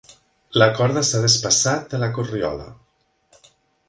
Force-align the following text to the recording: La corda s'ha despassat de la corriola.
La 0.61 0.67
corda 0.77 1.03
s'ha 1.09 1.19
despassat 1.25 1.85
de 1.91 1.99
la 2.05 2.09
corriola. 2.15 2.65